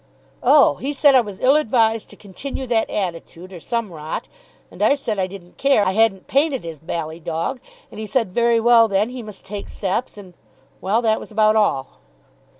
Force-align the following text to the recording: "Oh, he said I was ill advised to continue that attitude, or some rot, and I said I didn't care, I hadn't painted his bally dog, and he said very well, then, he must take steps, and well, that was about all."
"Oh, 0.41 0.77
he 0.77 0.93
said 0.93 1.13
I 1.13 1.21
was 1.21 1.39
ill 1.39 1.55
advised 1.55 2.09
to 2.09 2.15
continue 2.15 2.65
that 2.65 2.89
attitude, 2.89 3.53
or 3.53 3.59
some 3.59 3.91
rot, 3.93 4.27
and 4.71 4.81
I 4.81 4.95
said 4.95 5.19
I 5.19 5.27
didn't 5.27 5.59
care, 5.59 5.85
I 5.85 5.91
hadn't 5.91 6.25
painted 6.25 6.63
his 6.63 6.79
bally 6.79 7.19
dog, 7.19 7.59
and 7.91 7.99
he 7.99 8.07
said 8.07 8.33
very 8.33 8.59
well, 8.59 8.87
then, 8.87 9.09
he 9.11 9.21
must 9.21 9.45
take 9.45 9.69
steps, 9.69 10.17
and 10.17 10.33
well, 10.81 11.03
that 11.03 11.19
was 11.19 11.29
about 11.29 11.55
all." 11.55 11.99